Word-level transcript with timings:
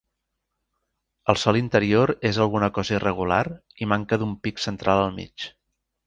El 1.33 1.39
sòl 1.41 1.59
interior 1.59 2.13
és 2.31 2.39
alguna 2.47 2.69
cosa 2.79 2.95
irregular 2.99 3.41
i 3.87 3.91
manca 3.95 4.19
d'un 4.23 4.33
pic 4.47 4.63
central 4.69 5.03
al 5.07 5.13
mig. 5.23 5.47